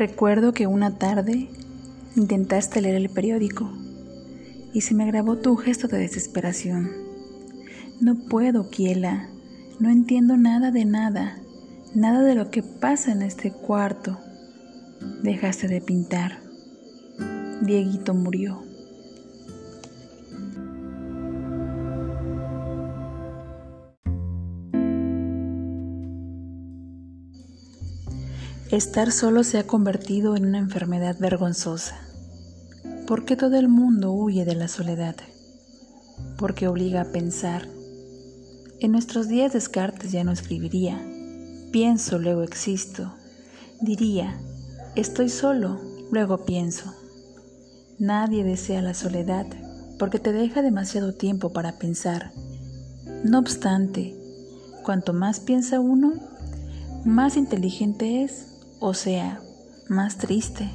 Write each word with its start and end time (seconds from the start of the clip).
Recuerdo 0.00 0.54
que 0.54 0.66
una 0.66 0.96
tarde 0.96 1.50
intentaste 2.16 2.80
leer 2.80 2.94
el 2.94 3.10
periódico 3.10 3.70
y 4.72 4.80
se 4.80 4.94
me 4.94 5.04
grabó 5.04 5.36
tu 5.36 5.56
gesto 5.56 5.88
de 5.88 5.98
desesperación. 5.98 6.90
No 8.00 8.14
puedo, 8.14 8.70
Kiela, 8.70 9.28
no 9.78 9.90
entiendo 9.90 10.38
nada 10.38 10.70
de 10.70 10.86
nada, 10.86 11.36
nada 11.94 12.22
de 12.22 12.34
lo 12.34 12.50
que 12.50 12.62
pasa 12.62 13.12
en 13.12 13.20
este 13.20 13.52
cuarto. 13.52 14.18
Dejaste 15.22 15.68
de 15.68 15.82
pintar. 15.82 16.40
Dieguito 17.60 18.14
murió. 18.14 18.69
Estar 28.70 29.10
solo 29.10 29.42
se 29.42 29.58
ha 29.58 29.66
convertido 29.66 30.36
en 30.36 30.46
una 30.46 30.58
enfermedad 30.58 31.16
vergonzosa. 31.18 31.96
¿Por 33.04 33.24
qué 33.24 33.34
todo 33.34 33.56
el 33.56 33.66
mundo 33.66 34.12
huye 34.12 34.44
de 34.44 34.54
la 34.54 34.68
soledad? 34.68 35.16
Porque 36.38 36.68
obliga 36.68 37.00
a 37.00 37.10
pensar. 37.10 37.66
En 38.78 38.92
nuestros 38.92 39.26
días 39.26 39.52
Descartes 39.52 40.12
ya 40.12 40.22
no 40.22 40.30
escribiría, 40.30 41.04
pienso, 41.72 42.20
luego 42.20 42.44
existo. 42.44 43.12
Diría, 43.80 44.40
estoy 44.94 45.30
solo, 45.30 45.80
luego 46.12 46.44
pienso. 46.44 46.94
Nadie 47.98 48.44
desea 48.44 48.82
la 48.82 48.94
soledad 48.94 49.46
porque 49.98 50.20
te 50.20 50.32
deja 50.32 50.62
demasiado 50.62 51.12
tiempo 51.12 51.52
para 51.52 51.76
pensar. 51.80 52.30
No 53.24 53.40
obstante, 53.40 54.16
cuanto 54.84 55.12
más 55.12 55.40
piensa 55.40 55.80
uno, 55.80 56.12
más 57.04 57.36
inteligente 57.36 58.22
es 58.22 58.49
o 58.80 58.94
sea, 58.94 59.40
más 59.88 60.16
triste. 60.16 60.70